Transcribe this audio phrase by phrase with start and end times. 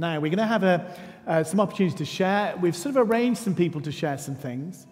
[0.00, 2.56] Now, we're going to have a, uh, some opportunities to share.
[2.56, 4.86] We've sort of arranged some people to share some things.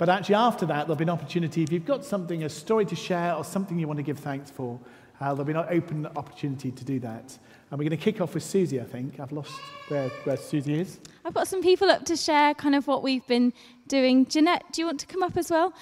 [0.00, 1.62] But actually, after that, there'll be an opportunity.
[1.62, 4.50] If you've got something, a story to share, or something you want to give thanks
[4.50, 4.80] for,
[5.20, 7.38] uh, there'll be an open opportunity to do that.
[7.70, 9.20] And we're going to kick off with Susie, I think.
[9.20, 9.52] I've lost
[9.86, 10.98] where, where Susie is.
[11.24, 13.52] I've got some people up to share kind of what we've been
[13.86, 14.26] doing.
[14.26, 15.72] Jeanette, do you want to come up as well?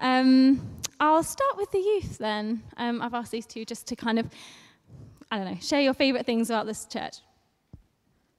[0.00, 0.60] Um,
[0.98, 2.64] I'll start with the youth then.
[2.78, 4.28] Um, I've asked these two just to kind of,
[5.30, 7.18] I don't know, share your favourite things about this church.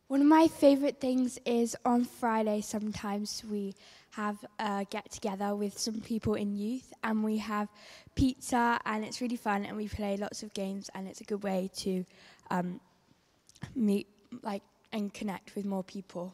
[0.09, 3.75] One of my favourite things is on Friday, sometimes we
[4.09, 7.67] have a get together with some people in youth and we have
[8.15, 11.43] pizza and it's really fun and we play lots of games and it's a good
[11.43, 12.03] way to
[12.49, 12.81] um,
[13.75, 14.07] meet
[14.41, 16.33] like and connect with more people.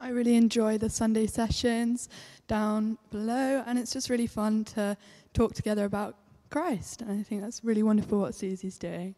[0.00, 2.08] I really enjoy the Sunday sessions
[2.48, 4.96] down below, and it's just really fun to
[5.34, 6.16] talk together about
[6.48, 7.02] Christ.
[7.02, 9.14] And I think that's really wonderful what Susie's doing.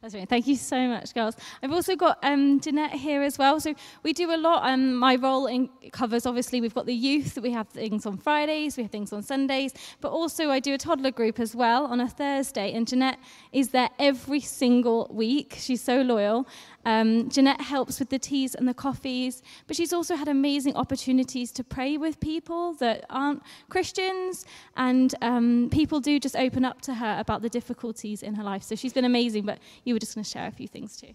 [0.00, 0.28] That's right.
[0.28, 1.34] Thank you so much, girls.
[1.60, 3.58] I've also got um, Jeanette here as well.
[3.58, 4.64] So we do a lot.
[4.64, 7.36] Um, my role in covers obviously we've got the youth.
[7.42, 8.76] We have things on Fridays.
[8.76, 9.74] We have things on Sundays.
[10.00, 12.74] But also I do a toddler group as well on a Thursday.
[12.74, 13.18] And Jeanette
[13.52, 15.56] is there every single week.
[15.58, 16.46] She's so loyal.
[16.84, 21.52] Um, Jeanette helps with the teas and the coffees, but she's also had amazing opportunities
[21.52, 26.94] to pray with people that aren't Christians, and um, people do just open up to
[26.94, 28.62] her about the difficulties in her life.
[28.62, 31.14] So she's been amazing, but you were just going to share a few things too.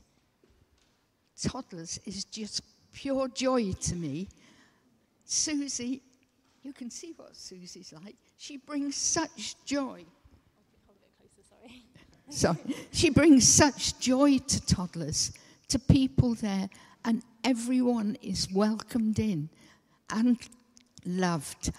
[1.42, 2.62] Toddlers is just
[2.92, 4.28] pure joy to me.
[5.26, 6.02] Susie,
[6.62, 8.16] you can see what Susie's like.
[8.38, 10.06] She brings such joy.
[12.30, 12.58] Sorry,
[12.92, 15.32] she brings such joy to toddlers
[15.70, 16.70] to people there,
[17.06, 19.50] and everyone is welcomed in
[20.10, 20.38] and
[21.06, 21.72] loved.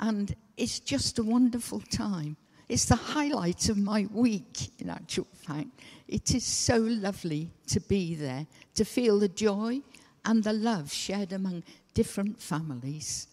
[0.00, 2.36] And it's just a wonderful time.
[2.68, 5.68] It's the highlight of my week, in actual fact.
[6.08, 9.82] It is so lovely to be there, to feel the joy
[10.24, 13.26] and the love shared among different families.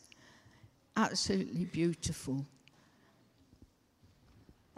[0.98, 2.46] Absolutely beautiful.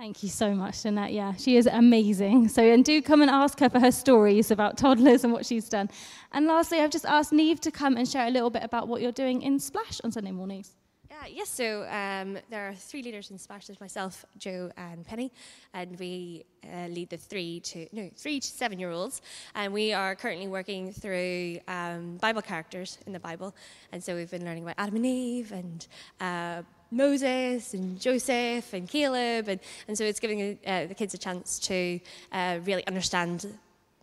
[0.02, 1.14] Thank you so much, Jeanette.
[1.14, 2.48] Yeah, she is amazing.
[2.48, 5.70] So, and do come and ask her for her stories about toddlers and what she's
[5.70, 5.92] done.
[6.32, 9.04] And lastly, I've just asked Neve to come and share a little bit about what
[9.04, 10.72] you're doing in Splash on Sunday mornings.
[11.12, 13.68] Yeah, yes, so um, there are three leaders in Splash.
[13.68, 15.32] There's myself, Joe, and Penny,
[15.76, 19.22] and we uh, lead the three to no three to seven year olds,
[19.54, 23.54] and we are currently working through um, Bible characters in the Bible,
[23.92, 25.88] and so we've been learning about Adam and Eve and.
[26.20, 31.18] Uh, Moses and Joseph and Caleb, and, and so it's giving uh, the kids a
[31.18, 32.00] chance to
[32.32, 33.48] uh, really understand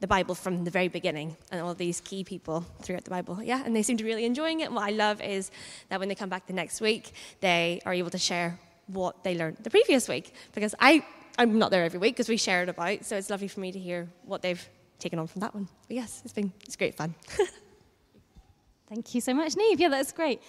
[0.01, 3.43] the Bible from the very beginning and all these key people throughout the Bible.
[3.43, 4.73] Yeah, and they seem to be really enjoying it.
[4.73, 5.51] What I love is
[5.89, 9.37] that when they come back the next week, they are able to share what they
[9.37, 11.05] learned the previous week because I,
[11.37, 13.73] I'm not there every week because we share it about, so it's lovely for me
[13.73, 14.67] to hear what they've
[14.99, 15.69] taken on from that one.
[15.89, 17.15] But yes, it's been it's great fun.
[18.89, 19.81] Thank you so much, Neve.
[19.81, 20.41] Yeah, that's great.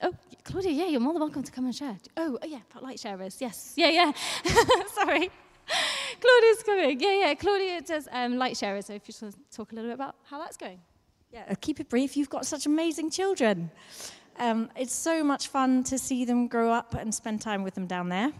[0.00, 1.96] Oh, Claudia, yeah, you're more than welcome to come and share.
[2.16, 3.40] Oh, oh yeah, light sharers.
[3.40, 4.12] Yes, yeah, yeah.
[4.94, 5.30] Sorry.
[6.20, 7.00] Claudia's coming.
[7.00, 7.34] Yeah, yeah.
[7.34, 8.86] Claudia does um, light sharers.
[8.86, 10.80] So if you just want to talk a little bit about how that's going.
[11.32, 12.16] Yeah, keep it brief.
[12.16, 13.70] You've got such amazing children.
[14.38, 17.86] Um, it's so much fun to see them grow up and spend time with them
[17.86, 18.32] down there.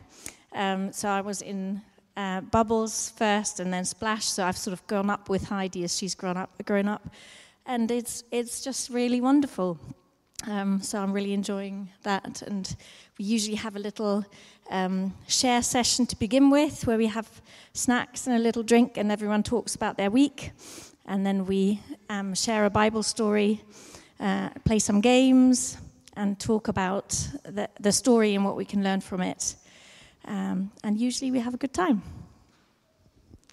[0.52, 1.80] Um, so I was in
[2.16, 4.26] uh, Bubbles first, and then Splash.
[4.26, 7.08] So I've sort of grown up with Heidi as she's grown up, grown up,
[7.66, 9.78] and it's it's just really wonderful.
[10.46, 12.42] Um, so I'm really enjoying that.
[12.42, 12.74] And
[13.18, 14.24] we usually have a little
[14.70, 17.28] um, share session to begin with where we have
[17.72, 20.50] snacks and a little drink, and everyone talks about their week.
[21.06, 23.62] And then we um, share a Bible story,
[24.20, 25.76] uh, play some games,
[26.16, 27.10] and talk about
[27.44, 29.56] the, the, story and what we can learn from it.
[30.26, 32.02] Um, and usually we have a good time.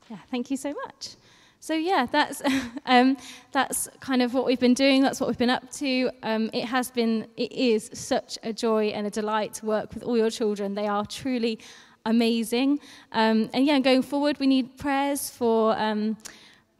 [0.10, 1.16] Yeah, thank you so much.
[1.60, 2.42] So yeah, that's
[2.86, 3.18] um,
[3.52, 5.02] that's kind of what we've been doing.
[5.02, 6.10] That's what we've been up to.
[6.24, 10.04] Um, it has been, it is such a joy and a delight to work with
[10.04, 10.74] all your children.
[10.74, 11.60] They are truly
[12.06, 12.80] amazing.
[13.12, 16.18] Um, and yeah, going forward, we need prayers for um,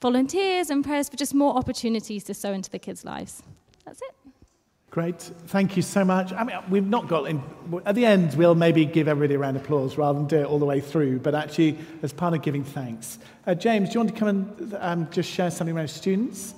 [0.02, 3.44] volunteers and prayers for just more opportunities to sow into the kids' lives.
[3.86, 4.19] That's it.
[4.92, 5.22] Great.
[5.22, 6.34] Thank you so much.
[6.34, 7.44] I mean, we've not got in,
[7.86, 10.46] at the end, we'll maybe give everybody a round of applause rather than do it
[10.46, 13.20] all the way through, but actually, as part of giving thanks.
[13.46, 16.56] Uh, James, do you want to come and um, just share something around students?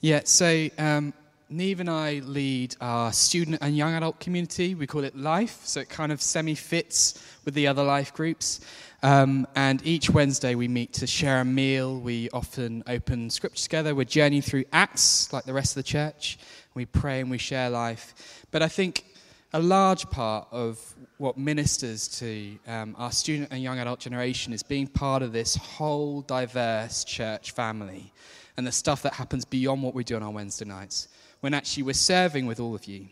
[0.00, 1.14] Yeah, so um,
[1.50, 4.74] Neve and I lead our student and young adult community.
[4.74, 8.60] We call it Life, so it kind of semi fits with the other life groups.
[9.04, 12.00] Um, and each Wednesday we meet to share a meal.
[12.00, 13.94] We often open scripture together.
[13.94, 16.38] We're journeying through Acts, like the rest of the church
[16.78, 18.14] we pray and we share life.
[18.50, 19.04] But I think
[19.52, 20.78] a large part of
[21.18, 25.56] what ministers to um, our student and young adult generation is being part of this
[25.56, 28.12] whole diverse church family.
[28.58, 31.06] and the stuff that happens beyond what we do on our Wednesday nights.
[31.40, 33.06] When actually we're serving with all of you,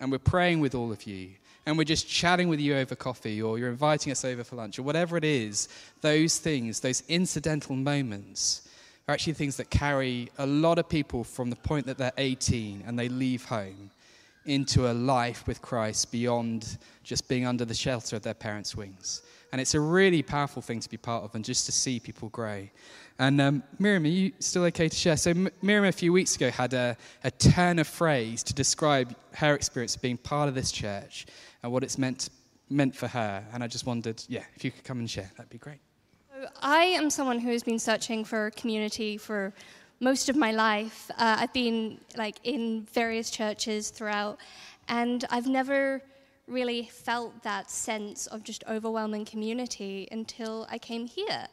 [0.00, 1.32] and we're praying with all of you,
[1.66, 4.78] and we're just chatting with you over coffee, or you're inviting us over for lunch,
[4.78, 5.68] or whatever it is,
[6.00, 8.66] those things, those incidental moments,
[9.08, 12.84] are actually things that carry a lot of people from the point that they're 18
[12.86, 13.90] and they leave home
[14.44, 19.22] into a life with Christ beyond just being under the shelter of their parents' wings.
[19.50, 22.28] And it's a really powerful thing to be part of and just to see people
[22.28, 22.68] grow.
[23.18, 25.16] And um, Miriam, are you still okay to share?
[25.16, 29.16] So, M- Miriam, a few weeks ago, had a, a turn of phrase to describe
[29.32, 31.26] her experience of being part of this church
[31.62, 32.28] and what it's meant,
[32.68, 33.42] meant for her.
[33.52, 35.80] And I just wondered, yeah, if you could come and share, that'd be great.
[36.60, 39.52] I am someone who has been searching for community for
[40.00, 41.08] most of my life.
[41.12, 44.38] Uh, I've been like in various churches throughout,
[44.88, 46.02] and I've never
[46.48, 51.46] really felt that sense of just overwhelming community until I came here.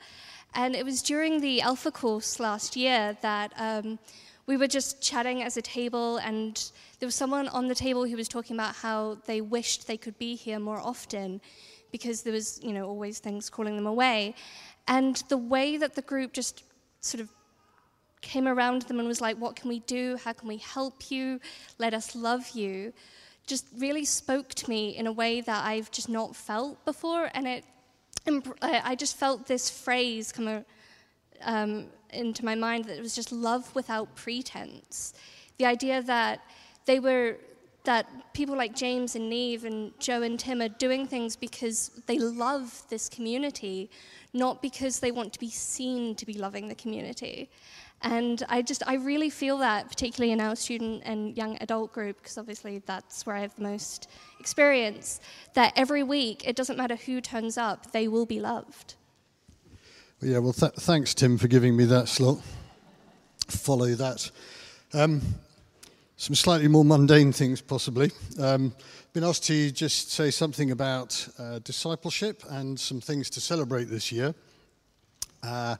[0.55, 3.99] And it was during the Alpha course last year that um,
[4.47, 8.15] we were just chatting as a table, and there was someone on the table who
[8.15, 11.41] was talking about how they wished they could be here more often
[11.91, 14.35] because there was, you know, always things calling them away.
[14.87, 16.63] And the way that the group just
[17.01, 17.29] sort of
[18.21, 20.17] came around them and was like, What can we do?
[20.23, 21.39] How can we help you?
[21.77, 22.93] Let us love you.
[23.47, 27.29] Just really spoke to me in a way that I've just not felt before.
[27.35, 27.65] And it,
[28.61, 30.65] I just felt this phrase come
[31.43, 35.13] um, into my mind that it was just love without pretense.
[35.57, 36.41] The idea that
[36.85, 37.37] they were
[37.85, 42.19] that people like James and Neve and Joe and Tim are doing things because they
[42.19, 43.89] love this community,
[44.33, 47.49] not because they want to be seen to be loving the community.
[48.01, 52.17] And I just, I really feel that, particularly in our student and young adult group,
[52.17, 54.09] because obviously that's where I have the most
[54.39, 55.21] experience,
[55.53, 58.95] that every week, it doesn't matter who turns up, they will be loved.
[60.21, 62.41] Well, yeah, well, th- thanks, Tim, for giving me that slot.
[63.47, 64.29] Follow that.
[64.93, 65.21] Um,
[66.17, 68.11] some slightly more mundane things, possibly.
[68.39, 68.73] Um,
[69.13, 74.11] been asked to just say something about uh, discipleship and some things to celebrate this
[74.11, 74.33] year.
[75.43, 75.75] Uh,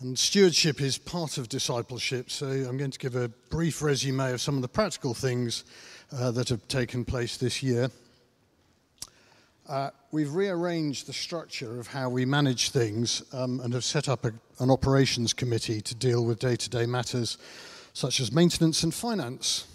[0.00, 4.40] and stewardship is part of discipleship, so I'm going to give a brief resume of
[4.40, 5.64] some of the practical things
[6.12, 7.90] uh, that have taken place this year.
[9.68, 14.24] Uh, we've rearranged the structure of how we manage things um, and have set up
[14.24, 17.38] a, an operations committee to deal with day to day matters
[17.92, 19.66] such as maintenance and finance.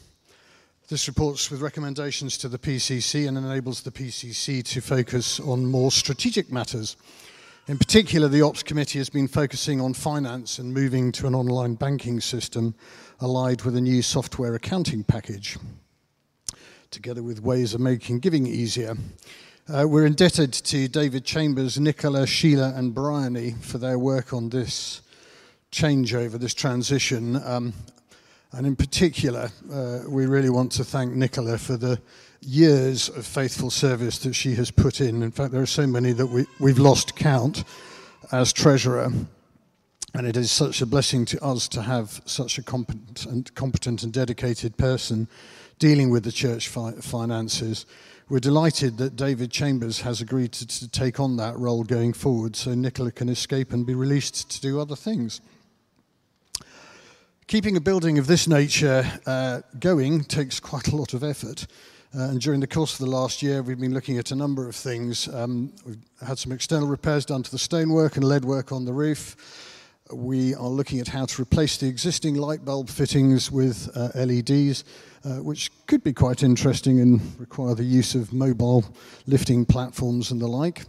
[0.90, 5.92] This reports with recommendations to the PCC and enables the PCC to focus on more
[5.92, 6.96] strategic matters
[7.68, 11.76] in particular, the Ops Committee has been focusing on finance and moving to an online
[11.76, 12.76] banking system
[13.20, 15.58] allied with a new software accounting package,
[16.92, 18.96] together with ways of making giving easier.
[19.68, 25.02] Uh, we're indebted to David Chambers, Nicola, Sheila, and Bryony for their work on this
[25.70, 27.36] changeover, this transition.
[27.46, 27.74] Um,
[28.52, 32.00] and in particular, uh, we really want to thank Nicola for the
[32.42, 35.22] years of faithful service that she has put in.
[35.22, 37.64] In fact, there are so many that we, we've lost count
[38.32, 39.12] as treasurer.
[40.14, 44.14] And it is such a blessing to us to have such a competent, competent and
[44.14, 45.28] dedicated person
[45.80, 47.86] dealing with the church fi- finances.
[48.30, 52.56] We're delighted that David Chambers has agreed to, to, take on that role going forward
[52.56, 55.40] so Nicola can escape and be released to do other things.
[57.48, 61.66] Keeping a building of this nature uh, going takes quite a lot of effort.
[62.14, 64.68] Uh, and during the course of the last year, we've been looking at a number
[64.68, 65.30] of things.
[65.30, 68.92] Um, we've had some external repairs done to the stonework and lead work on the
[68.92, 69.38] roof.
[70.12, 74.84] We are looking at how to replace the existing light bulb fittings with uh, LEDs,
[75.24, 78.84] uh, which could be quite interesting and require the use of mobile
[79.26, 80.84] lifting platforms and the like.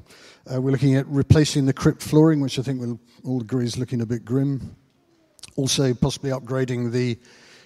[0.52, 3.78] Uh, we're looking at replacing the crypt flooring, which I think we'll all agree is
[3.78, 4.74] looking a bit grim.
[5.58, 7.18] Also, possibly upgrading the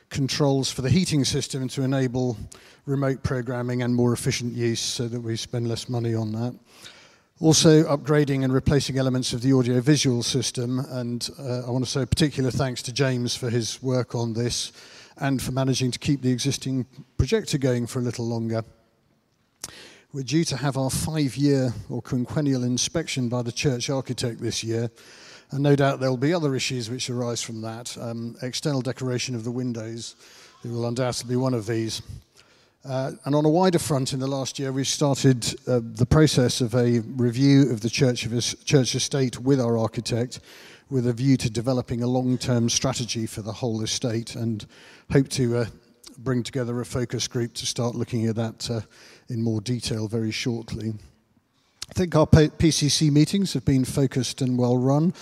[0.08, 2.38] controls for the heating system to enable
[2.86, 6.58] remote programming and more efficient use so that we spend less money on that.
[7.38, 12.00] Also, upgrading and replacing elements of the audio-visual system, and uh, I want to say
[12.00, 14.72] a particular thanks to James for his work on this
[15.18, 16.86] and for managing to keep the existing
[17.18, 18.64] projector going for a little longer.
[20.14, 24.90] We're due to have our five-year or quinquennial inspection by the church architect this year,
[25.52, 27.96] and no doubt there'll be other issues which arise from that.
[27.98, 30.16] Um, external decoration of the windows
[30.64, 32.02] it will undoubtedly be one of these.
[32.84, 36.60] Uh, and on a wider front, in the last year, we started uh, the process
[36.60, 40.40] of a review of the church, of his, church estate with our architect,
[40.88, 44.66] with a view to developing a long term strategy for the whole estate, and
[45.10, 45.66] hope to uh,
[46.18, 48.80] bring together a focus group to start looking at that uh,
[49.28, 50.92] in more detail very shortly.
[51.90, 55.12] I think our PCC meetings have been focused and well run.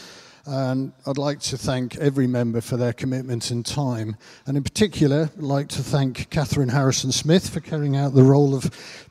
[0.47, 4.17] And I'd like to thank every member for their commitment and time.
[4.47, 8.55] And in particular, I'd like to thank Catherine Harrison Smith for carrying out the role
[8.55, 8.65] of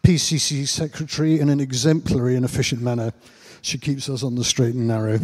[0.03, 3.13] PCC Secretary in an exemplary and efficient manner.
[3.61, 5.19] She keeps us on the straight and narrow.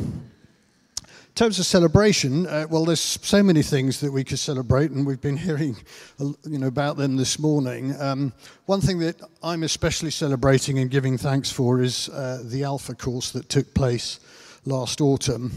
[1.36, 5.06] In terms of celebration, uh, well, there's so many things that we could celebrate, and
[5.06, 5.76] we've been hearing,
[6.18, 7.94] you know, about them this morning.
[8.00, 8.32] Um,
[8.68, 13.32] one thing that I'm especially celebrating and giving thanks for is uh, the Alpha course
[13.32, 14.22] that took place
[14.64, 15.52] last autumn.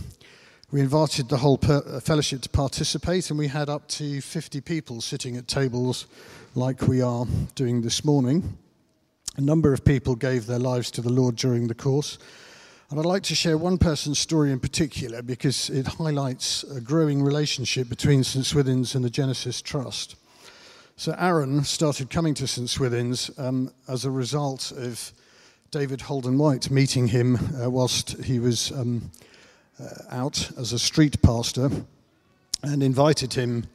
[0.73, 4.61] We invited the whole per- uh, fellowship to participate, and we had up to 50
[4.63, 6.09] people sitting at tables
[6.57, 8.59] like we are doing this morning.
[9.37, 12.19] A number of people gave their lives to the Lord during the course.
[12.91, 17.23] And I'd like to share one person's story in particular because it highlights a growing
[17.23, 18.47] relationship between St.
[18.47, 20.17] Swithin's and the Genesis Trust.
[20.97, 22.69] So, Aaron started coming to St.
[22.71, 25.13] Swithin's um, as a result of
[25.71, 29.11] David Holden White meeting him uh, whilst he was um,
[29.79, 31.71] uh, out as a street pastor
[32.63, 33.67] and invited him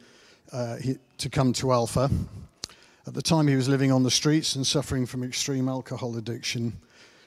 [0.51, 2.09] uh, he, to come to Alpha.
[3.05, 6.73] At the time, he was living on the streets and suffering from extreme alcohol addiction.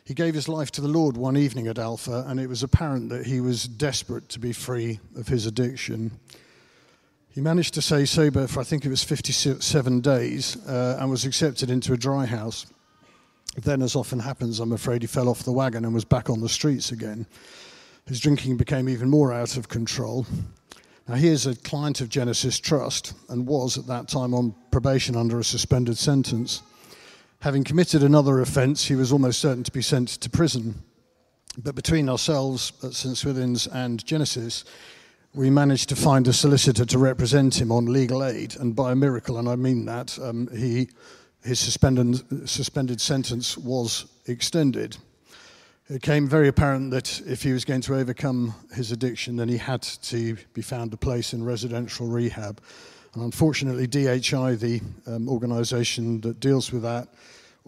[0.06, 3.08] He gave his life to the Lord one evening at Alpha, and it was apparent
[3.08, 6.12] that he was desperate to be free of his addiction.
[7.30, 11.24] He managed to stay sober for, I think it was 57 days, uh, and was
[11.24, 12.66] accepted into a dry house.
[13.56, 16.40] Then, as often happens, I'm afraid he fell off the wagon and was back on
[16.40, 17.26] the streets again.
[18.06, 20.24] His drinking became even more out of control.
[21.08, 25.16] Now, he is a client of Genesis Trust and was at that time on probation
[25.16, 26.62] under a suspended sentence.
[27.40, 30.82] Having committed another offence, he was almost certain to be sent to prison.
[31.58, 33.16] But between ourselves at St.
[33.16, 34.64] Swithin's and Genesis,
[35.34, 38.96] we managed to find a solicitor to represent him on legal aid, and by a
[38.96, 40.88] miracle, and I mean that, um, he,
[41.42, 44.96] his suspended, suspended sentence was extended.
[45.88, 49.58] It became very apparent that if he was going to overcome his addiction, then he
[49.58, 52.60] had to be found a place in residential rehab.
[53.16, 57.08] And unfortunately, DHI, the um, organisation that deals with that,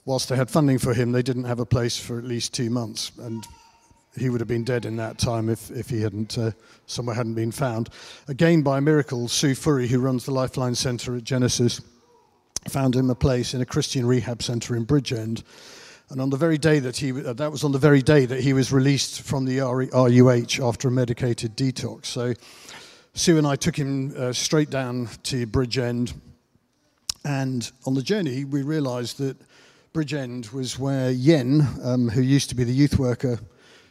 [0.04, 2.68] whilst they had funding for him, they didn't have a place for at least two
[2.68, 3.12] months.
[3.18, 3.46] And
[4.14, 6.50] he would have been dead in that time if, if he hadn't, uh,
[6.84, 7.88] somewhere hadn't been found.
[8.28, 11.80] Again, by miracle, Sue Furry, who runs the Lifeline Centre at Genesis,
[12.68, 15.44] found him a place in a Christian rehab centre in Bridgend.
[16.10, 18.40] And on the very day that he, uh, that was on the very day that
[18.40, 22.04] he was released from the RUH after a medicated detox.
[22.04, 22.34] So
[23.18, 26.14] Sue and I took him uh, straight down to Bridgend.
[27.24, 29.36] And on the journey, we realized that
[29.92, 33.40] Bridgend was where Yen, um, who used to be the youth worker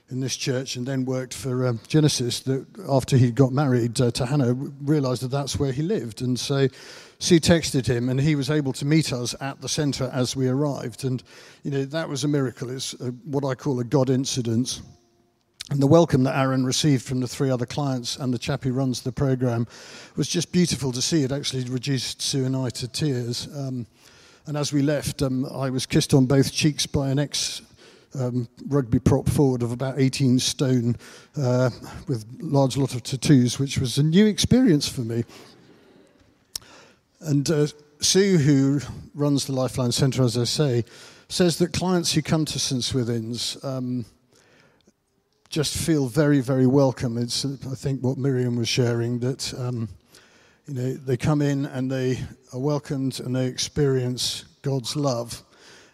[0.09, 4.11] in this church and then worked for um, Genesis, that after he got married uh,
[4.11, 6.21] to Hannah, realized that that's where he lived.
[6.21, 6.69] And so
[7.19, 10.47] Sue texted him, and he was able to meet us at the centre as we
[10.47, 11.03] arrived.
[11.03, 11.21] And,
[11.63, 12.69] you know, that was a miracle.
[12.69, 14.81] It's a, what I call a God incident.
[15.69, 18.71] And the welcome that Aaron received from the three other clients and the chap who
[18.71, 19.67] runs the program
[20.15, 21.23] was just beautiful to see.
[21.23, 23.49] It actually reduced Sue and I to tears.
[23.53, 23.85] Um,
[24.45, 27.61] and as we left, um, I was kissed on both cheeks by an ex
[28.17, 30.95] um, rugby prop forward of about 18 stone
[31.35, 31.69] uh,
[32.07, 35.25] with a large lot of tattoos, which was a new experience for me.
[37.19, 37.67] And uh,
[37.99, 38.79] Sue, who
[39.13, 40.85] runs the Lifeline Centre, as I say,
[41.27, 42.85] says that clients who come to St.
[42.85, 44.05] Swithin's um,
[45.49, 47.17] just feel very, very welcome.
[47.17, 49.87] It's, I think, what Miriam was sharing that um,
[50.67, 52.19] you know they come in and they
[52.53, 55.43] are welcomed and they experience God's love,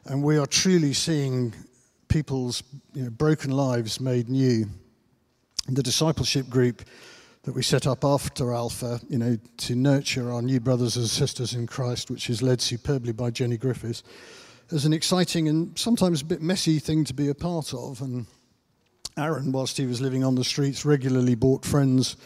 [0.06, 1.54] and we are truly seeing
[2.08, 4.66] people's you know, broken lives made new.
[5.68, 6.84] The discipleship group
[7.44, 11.54] that we set up after Alpha, you know, to nurture our new brothers and sisters
[11.54, 14.04] in Christ, which is led superbly by Jenny Griffiths,
[14.70, 18.02] is an exciting and sometimes a bit messy thing to be a part of.
[18.02, 18.26] And
[19.18, 22.18] Aaron, whilst he was living on the streets, regularly brought friends,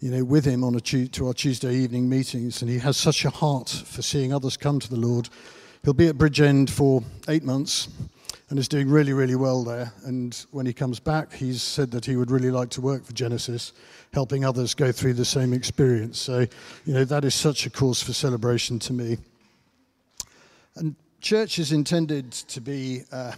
[0.00, 3.24] you know, with him on a to our Tuesday evening meetings, and he has such
[3.24, 5.30] a heart for seeing others come to the Lord.
[5.82, 7.88] He'll be at Bridgend for eight months,
[8.48, 9.92] and is doing really, really well there.
[10.04, 13.12] And when he comes back, he's said that he would really like to work for
[13.12, 13.72] Genesis,
[14.12, 16.18] helping others go through the same experience.
[16.18, 16.46] So,
[16.84, 19.18] you know, that is such a cause for celebration to me.
[20.76, 23.32] And church is intended to be uh,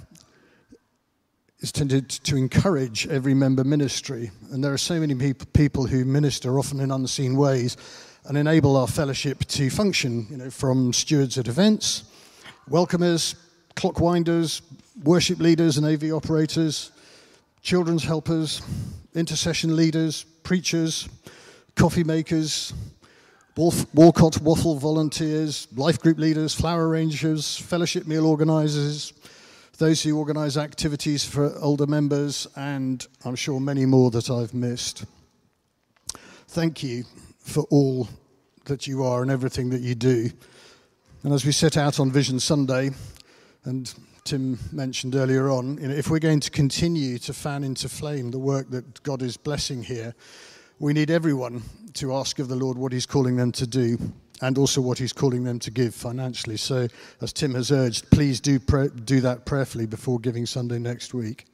[1.61, 4.31] is tended to encourage every member ministry.
[4.53, 5.15] And there are so many
[5.53, 7.77] people who minister, often in unseen ways,
[8.25, 12.05] and enable our fellowship to function, you know, from stewards at events,
[12.71, 13.35] welcomers,
[13.75, 14.63] clock winders,
[15.03, 16.93] worship leaders and AV operators,
[17.63, 18.63] children's helpers,
[19.15, 21.09] intercession leaders, preachers,
[21.75, 22.73] coffee makers,
[23.59, 29.13] Walcot waffle volunteers, life group leaders, flower arrangers, fellowship meal organisers,
[29.79, 35.05] those who organise activities for older members, and I'm sure many more that I've missed.
[36.49, 37.05] thank you
[37.41, 38.09] for all
[38.65, 40.31] that you are and everything that you do.
[41.23, 42.91] And as we set out on Vision Sunday,
[43.65, 43.93] and
[44.25, 48.31] Tim mentioned earlier on, you know, if we're going to continue to fan into flame
[48.31, 50.15] the work that God is blessing here,
[50.79, 51.63] we need everyone
[51.95, 53.99] to ask of the Lord what He's calling them to do
[54.41, 56.57] and also what He's calling them to give financially.
[56.57, 56.89] So,
[57.21, 61.47] as Tim has urged, please do, pray, do that prayerfully before Giving Sunday next week.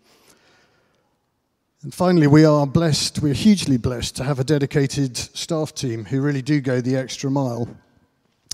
[1.82, 6.22] And finally, we are blessed, we're hugely blessed to have a dedicated staff team who
[6.22, 7.68] really do go the extra mile.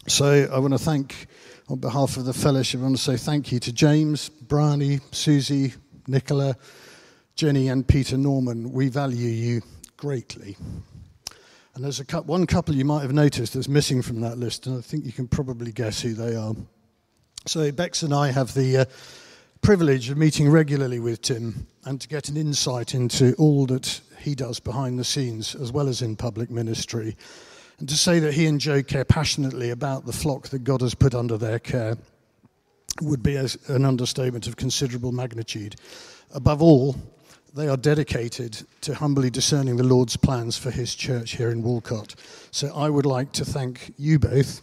[0.09, 1.29] So I want to thank,
[1.69, 5.75] on behalf of the fellowship, I want to say thank you to James, Bryony, Susie,
[6.09, 6.57] Nicola,
[7.37, 8.73] Jenny, and Peter Norman.
[8.73, 9.63] We value you
[9.97, 10.57] greatly.
[11.75, 14.79] And there's a one couple you might have noticed that's missing from that list, and
[14.79, 16.55] I think you can probably guess who they are.
[17.47, 18.85] So Bex and I have the uh,
[19.63, 24.35] privilege of meeting regularly with Tim and to get an insight into all that he
[24.35, 27.17] does behind the scenes as well as in public ministry.
[27.79, 30.95] And to say that he and Joe care passionately about the flock that God has
[30.95, 31.97] put under their care
[33.01, 35.77] would be an understatement of considerable magnitude.
[36.35, 36.97] Above all,
[37.55, 42.15] they are dedicated to humbly discerning the Lord's plans for his church here in Walcot.
[42.51, 44.63] So I would like to thank you both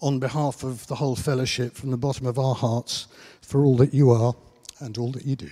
[0.00, 3.08] on behalf of the whole fellowship from the bottom of our hearts
[3.40, 4.34] for all that you are
[4.80, 5.48] and all that you do.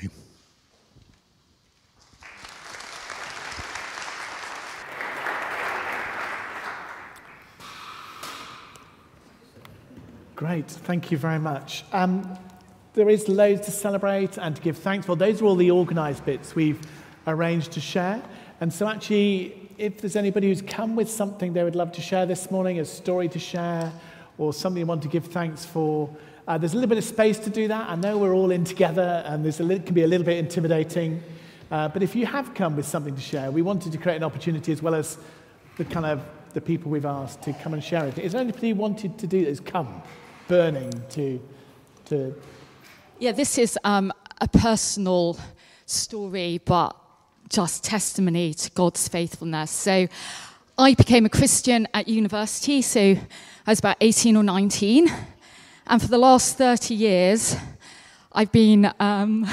[10.37, 11.85] Great, thank you very much.
[11.93, 12.39] Um,
[12.95, 15.17] there is loads to celebrate and to give thanks for.
[15.17, 16.81] Those are all the organised bits we've
[17.27, 18.23] arranged to share.
[18.61, 22.25] And so, actually, if there's anybody who's come with something they would love to share
[22.25, 23.93] this morning, a story to share,
[24.39, 26.09] or something you want to give thanks for,
[26.47, 27.91] uh, there's a little bit of space to do that.
[27.91, 31.21] I know we're all in together, and a can be a little bit intimidating.
[31.71, 34.23] Uh, but if you have come with something to share, we wanted to create an
[34.23, 35.19] opportunity as well as
[35.79, 38.19] the kind of the people we've asked to come and share it.
[38.19, 39.59] Is there anybody who wanted to do this?
[39.59, 40.01] Come,
[40.47, 41.41] burning to,
[42.05, 42.35] to.
[43.21, 45.39] Yeah, this is um, a personal
[45.87, 46.97] story, but
[47.49, 49.71] just testimony to God's faithfulness.
[49.71, 50.09] So,
[50.77, 55.09] I became a Christian at university, so I was about 18 or 19.
[55.87, 57.55] And for the last 30 years,
[58.33, 59.47] I've been, um,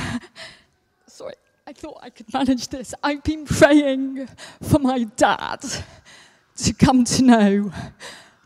[1.08, 1.36] sorry,
[1.68, 2.96] I thought I could manage this.
[3.04, 4.28] I've been praying
[4.64, 5.64] for my dad
[6.58, 7.72] to come to know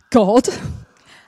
[0.09, 0.49] God.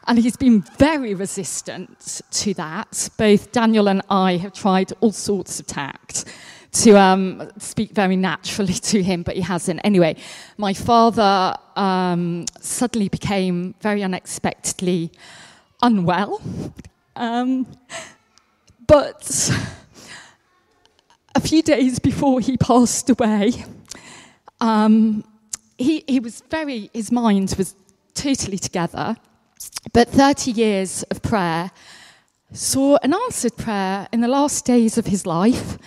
[0.07, 3.09] And he's been very resistant to that.
[3.17, 6.23] Both Daniel and I have tried all sorts of tact
[6.71, 9.81] to um, speak very naturally to him, but he hasn't.
[9.83, 10.15] Anyway,
[10.57, 15.11] my father um, suddenly became very unexpectedly
[15.81, 16.41] unwell.
[17.17, 17.67] Um,
[18.85, 19.51] but
[21.35, 23.65] a few days before he passed away,
[24.61, 25.25] um,
[25.77, 27.75] he, he was very, his mind was
[28.13, 29.17] totally together.
[29.93, 31.71] But 30 years of prayer
[32.53, 35.77] saw an answered prayer in the last days of his life,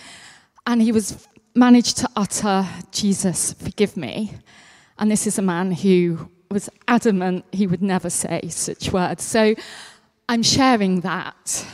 [0.67, 4.33] and he was managed to utter, Jesus, forgive me.
[4.99, 9.25] And this is a man who was adamant he would never say such words.
[9.25, 9.55] So
[10.29, 11.67] I'm sharing that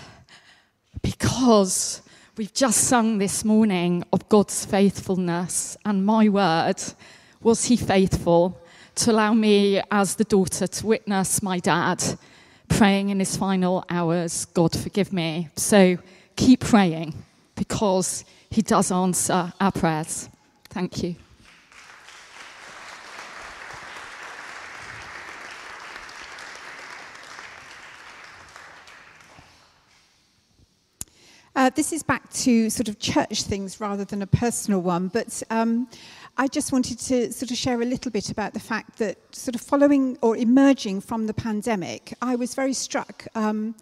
[1.03, 2.03] because
[2.37, 6.83] we've just sung this morning of God's faithfulness, and my word
[7.43, 8.61] was he faithful
[8.97, 12.03] to allow me, as the daughter, to witness my dad
[12.69, 15.49] praying in his final hours, God forgive me.
[15.57, 15.99] So
[16.35, 17.15] keep praying
[17.55, 20.29] because he does answer our prayers.
[20.71, 21.17] Thank you.
[31.55, 35.43] Uh, this is back to sort of church things rather than a personal one, but
[35.49, 35.89] um,
[36.39, 39.55] I just wanted to sort of share a little bit about the fact that, sort
[39.55, 43.75] of following or emerging from the pandemic, I was very struck um,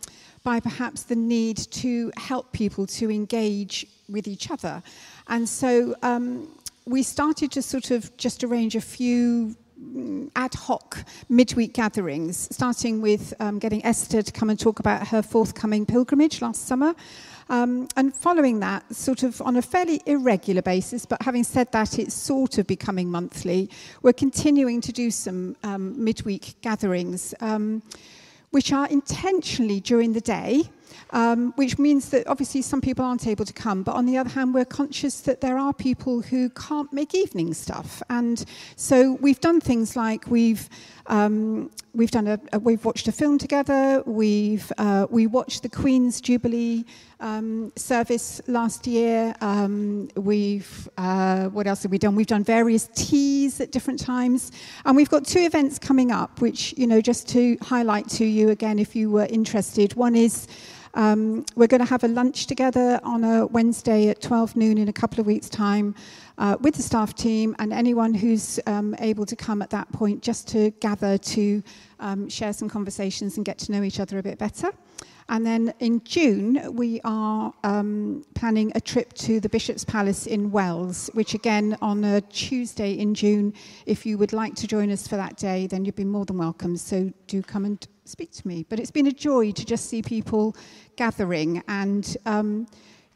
[0.45, 4.83] by perhaps the need to help people to engage with each other.
[5.27, 6.49] And so um,
[6.87, 9.57] we started to sort of just arrange a few
[10.37, 15.23] ad hoc midweek gatherings, starting with um, getting Esther to come and talk about her
[15.23, 16.95] forthcoming pilgrimage last summer.
[17.49, 21.99] Um, and following that, sort of on a fairly irregular basis, but having said that,
[21.99, 23.69] it's sort of becoming monthly,
[24.03, 27.83] we're continuing to do some um, midweek gatherings, um,
[28.51, 30.71] which are intentionally during the day
[31.11, 33.83] um, which means that obviously some people aren't able to come.
[33.83, 37.55] But on the other hand, we're conscious that there are people who can't make evening
[37.55, 38.03] stuff.
[38.11, 38.45] And
[38.77, 40.69] so we've done things like we've
[41.07, 44.03] um, we've done a, a, we've watched a film together.
[44.07, 46.85] We've uh, we watched the Queen's Jubilee
[47.21, 49.35] um, service last year.
[49.41, 52.15] Um, we've uh, what else have we done?
[52.15, 54.51] We've done various teas at different times,
[54.85, 58.51] and we've got two events coming up, which you know just to highlight to you
[58.51, 59.95] again, if you were interested.
[59.95, 60.47] One is
[60.95, 64.89] um, we're going to have a lunch together on a Wednesday at 12 noon in
[64.89, 65.95] a couple of weeks' time
[66.39, 70.23] uh, with the staff team and anyone who's um, able to come at that point
[70.23, 71.63] just to gather to
[72.01, 74.71] um, share some conversations and get to know each other a bit better.
[75.29, 80.51] And then in June, we are um, planning a trip to the Bishop's Palace in
[80.51, 83.55] Wells, which again, on a Tuesday in June,
[83.87, 86.37] if you would like to join us for that day, then you'd be more than
[86.37, 86.77] welcome.
[86.77, 88.67] So do come and speak to me.
[88.69, 90.57] But it's been a joy to just see people
[90.97, 91.63] gathering.
[91.69, 92.67] And um,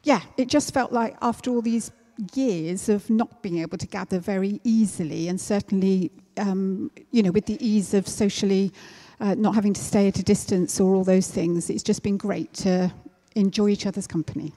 [0.03, 1.91] yeah, it just felt like after all these
[2.33, 7.45] years of not being able to gather very easily, and certainly, um, you know, with
[7.45, 8.73] the ease of socially
[9.19, 12.17] uh, not having to stay at a distance or all those things, it's just been
[12.17, 12.91] great to
[13.35, 14.53] enjoy each other's company.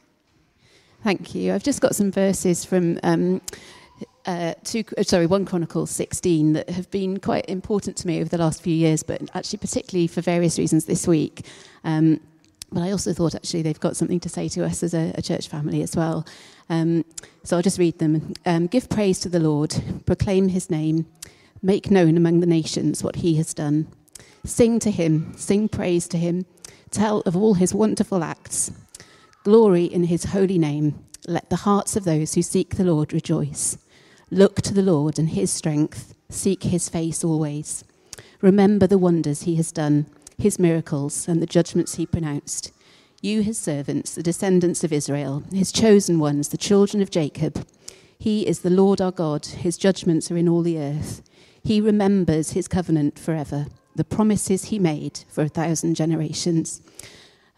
[1.02, 1.52] Thank you.
[1.52, 2.98] I've just got some verses from.
[3.02, 3.40] Um,
[4.24, 8.28] uh, two, uh, sorry, 1 Chronicles 16 that have been quite important to me over
[8.28, 11.44] the last few years, but actually particularly for various reasons this week.
[11.82, 12.20] Um,
[12.70, 15.22] but I also thought actually they've got something to say to us as a, a
[15.22, 16.24] church family as well.
[16.70, 17.04] Um,
[17.42, 18.34] so I'll just read them.
[18.46, 19.74] Um, Give praise to the Lord,
[20.06, 21.06] proclaim his name,
[21.60, 23.88] make known among the nations what he has done.
[24.44, 26.46] Sing to him, sing praise to him,
[26.90, 28.72] tell of all his wonderful acts.
[29.44, 31.04] Glory in his holy name.
[31.28, 33.78] Let the hearts of those who seek the Lord rejoice.
[34.30, 37.84] Look to the Lord and his strength, seek his face always.
[38.40, 42.72] Remember the wonders he has done, his miracles, and the judgments he pronounced.
[43.20, 47.64] You, his servants, the descendants of Israel, his chosen ones, the children of Jacob.
[48.18, 51.22] He is the Lord our God, his judgments are in all the earth.
[51.62, 56.80] He remembers his covenant forever, the promises he made for a thousand generations.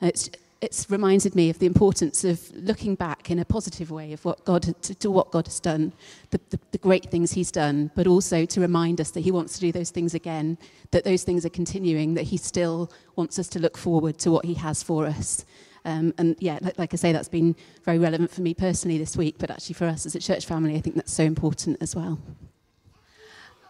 [0.00, 0.30] It's
[0.64, 4.44] it's reminded me of the importance of looking back in a positive way of what
[4.46, 5.92] God to, to what God has done,
[6.30, 9.54] the, the, the, great things He's done, but also to remind us that He wants
[9.54, 10.56] to do those things again,
[10.90, 14.46] that those things are continuing, that He still wants us to look forward to what
[14.46, 15.44] He has for us.
[15.84, 19.18] Um, and yeah, like, like I say, that's been very relevant for me personally this
[19.18, 21.94] week, but actually for us as a church family, I think that's so important as
[21.94, 22.18] well.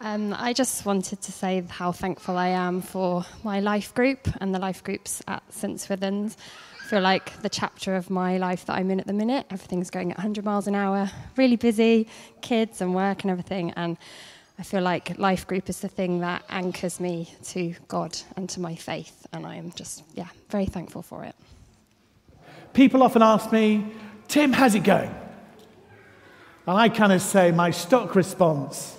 [0.01, 4.53] Um, I just wanted to say how thankful I am for my life group and
[4.53, 6.37] the life groups at St Swithin's
[6.85, 9.89] I feel like the chapter of my life that I'm in at the minute, everything's
[9.89, 12.07] going at 100 miles an hour, really busy,
[12.41, 13.71] kids and work and everything.
[13.71, 13.97] And
[14.59, 18.59] I feel like life group is the thing that anchors me to God and to
[18.59, 19.25] my faith.
[19.33, 21.33] And I am just, yeah, very thankful for it.
[22.73, 23.83] People often ask me,
[24.27, 25.09] Tim, how's it going?
[26.67, 28.95] And I kind of say my stock response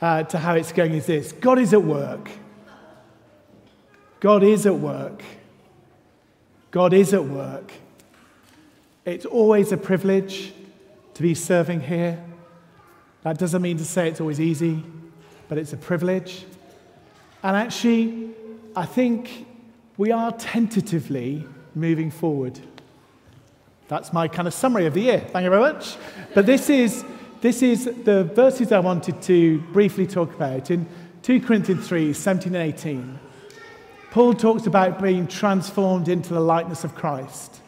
[0.00, 2.30] uh, to how it's going is this God is at work.
[4.20, 5.22] God is at work.
[6.70, 7.72] God is at work.
[9.04, 10.52] It's always a privilege
[11.14, 12.22] to be serving here.
[13.22, 14.82] That doesn't mean to say it's always easy,
[15.48, 16.44] but it's a privilege.
[17.42, 18.30] And actually,
[18.74, 19.46] I think
[19.96, 22.58] we are tentatively moving forward.
[23.88, 25.20] That's my kind of summary of the year.
[25.20, 25.96] Thank you very much.
[26.34, 27.04] But this is,
[27.40, 30.86] this is the verses I wanted to briefly talk about in
[31.22, 33.18] 2 Corinthians 3 17 and 18.
[34.10, 37.60] Paul talks about being transformed into the likeness of Christ.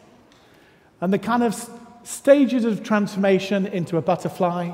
[1.01, 1.69] And the kind of
[2.03, 4.71] stages of transformation into a butterfly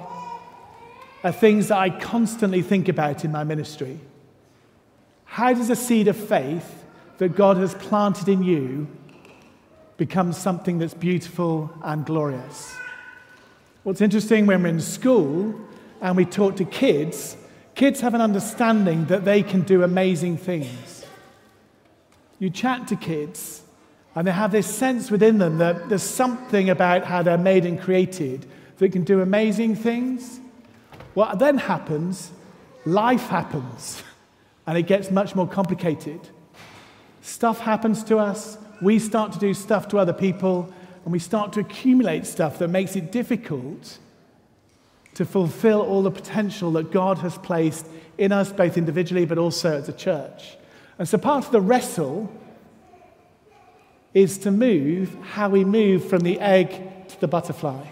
[1.23, 3.99] are things that I constantly think about in my ministry.
[5.25, 6.85] How does a seed of faith
[7.17, 8.87] that God has planted in you
[9.97, 12.75] become something that's beautiful and glorious?
[13.85, 15.53] What's interesting when we're in school
[16.01, 17.37] and we talk to kids,
[17.75, 21.05] kids have an understanding that they can do amazing things.
[22.39, 23.61] You chat to kids,
[24.15, 27.79] and they have this sense within them that there's something about how they're made and
[27.79, 28.47] created
[28.79, 30.39] that can do amazing things.
[31.13, 32.31] What then happens,
[32.87, 34.01] life happens,
[34.65, 36.21] and it gets much more complicated.
[37.21, 40.73] Stuff happens to us, we start to do stuff to other people,
[41.05, 43.99] and we start to accumulate stuff that makes it difficult
[45.13, 47.85] to fulfill all the potential that God has placed
[48.17, 50.57] in us, both individually but also as a church.
[50.97, 52.31] And so part of the wrestle
[54.13, 57.85] is to move how we move from the egg to the butterfly.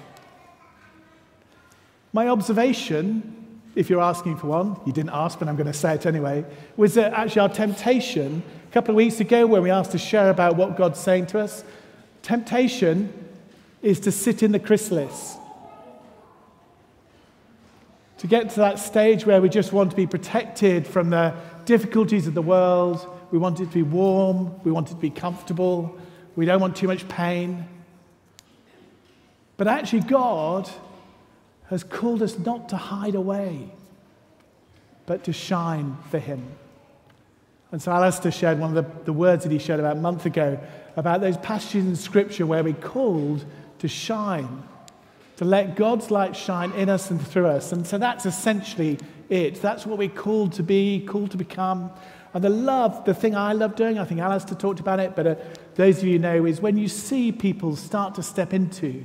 [2.13, 5.93] My observation, if you're asking for one, you didn't ask, but I'm going to say
[5.95, 6.45] it anyway,
[6.77, 10.29] was that actually our temptation a couple of weeks ago when we asked to share
[10.29, 11.63] about what God's saying to us,
[12.23, 13.13] Temptation
[13.81, 15.35] is to sit in the chrysalis.
[18.19, 22.25] To get to that stage where we just want to be protected from the difficulties
[22.25, 23.05] of the world.
[23.31, 24.55] We want it to be warm.
[24.63, 25.97] We want it to be comfortable.
[26.37, 27.67] We don't want too much pain.
[29.57, 30.69] But actually, God
[31.69, 33.69] has called us not to hide away,
[35.05, 36.47] but to shine for Him.
[37.73, 40.25] And so Alistair shared one of the, the words that he shared about a month
[40.27, 40.59] ago
[40.95, 43.45] about those passages in Scripture where we're called
[43.79, 44.63] to shine,
[45.37, 47.71] to let God's light shine in us and through us.
[47.71, 49.61] And so that's essentially it.
[49.61, 51.91] That's what we're called to be, called to become.
[52.33, 55.27] And the love, the thing I love doing, I think Alistair talked about it, but
[55.27, 55.35] uh,
[55.75, 59.03] those of you know, is when you see people start to step into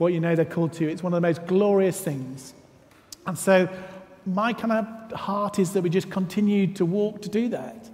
[0.00, 0.88] what you know they're called to.
[0.88, 2.54] It's one of the most glorious things.
[3.26, 3.68] And so,
[4.24, 7.88] my kind of heart is that we just continue to walk to do that.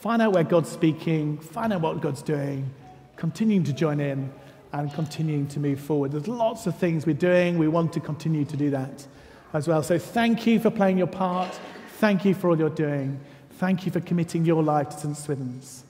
[0.00, 2.70] Find out where God's speaking, find out what God's doing,
[3.16, 4.32] continuing to join in,
[4.72, 6.12] and continuing to move forward.
[6.12, 7.58] There's lots of things we're doing.
[7.58, 9.06] We want to continue to do that
[9.52, 9.82] as well.
[9.82, 11.58] So, thank you for playing your part.
[11.98, 13.20] Thank you for all you're doing.
[13.58, 15.16] Thank you for committing your life to St.
[15.18, 15.84] Swithin's.